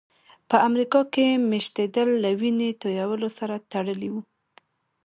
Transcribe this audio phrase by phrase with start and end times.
[0.49, 4.21] په امریکا کې مېشتېدل له وینې تویولو سره تړلي وو.